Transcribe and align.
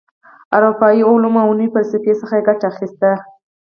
اروپايي 0.55 1.01
علومو 1.09 1.39
او 1.45 1.49
نوي 1.59 1.67
فسلفې 1.73 2.13
څخه 2.21 2.33
یې 2.37 2.45
ګټه 2.49 2.65
اخیستې. 2.71 3.11